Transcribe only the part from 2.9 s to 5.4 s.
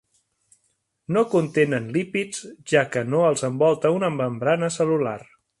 que no els envolta una membrana cel·lular.